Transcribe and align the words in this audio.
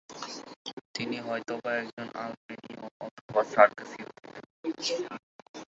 তিনি 0.95 1.17
হয়তোবা 1.19 1.71
একজন 1.81 2.07
আলবেনীয় 2.17 2.81
অথবা 3.01 3.41
সার্ক্যাসীয় 3.51 4.07
ছিলেন। 4.79 5.13